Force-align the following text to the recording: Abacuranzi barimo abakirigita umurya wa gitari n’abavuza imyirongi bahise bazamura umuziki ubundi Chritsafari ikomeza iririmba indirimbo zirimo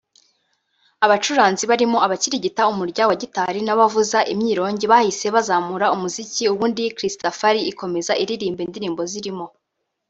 Abacuranzi 1.05 1.63
barimo 1.71 1.97
abakirigita 2.05 2.61
umurya 2.71 3.03
wa 3.09 3.15
gitari 3.21 3.59
n’abavuza 3.63 4.19
imyirongi 4.33 4.85
bahise 4.91 5.25
bazamura 5.35 5.91
umuziki 5.95 6.43
ubundi 6.53 6.81
Chritsafari 6.97 7.59
ikomeza 7.71 8.13
iririmba 8.23 8.61
indirimbo 8.67 9.01
zirimo 9.11 9.45